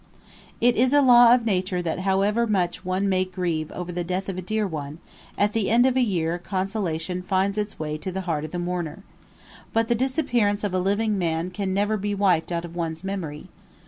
[0.59, 4.29] It is a law of nature that however much one may grieve over the death
[4.29, 4.97] of a dear one,
[5.37, 8.57] at the end of a year consolation finds its way to the heart of the
[8.57, 9.03] mourner.
[9.73, 13.49] But the disappearance of a living man can never be wiped out of one's memory.